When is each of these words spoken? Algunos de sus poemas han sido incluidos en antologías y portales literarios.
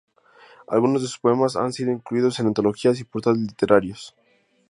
Algunos 0.67 1.03
de 1.03 1.07
sus 1.09 1.19
poemas 1.19 1.55
han 1.55 1.73
sido 1.73 1.91
incluidos 1.91 2.39
en 2.39 2.47
antologías 2.47 2.99
y 2.99 3.03
portales 3.03 3.41
literarios. 3.41 4.15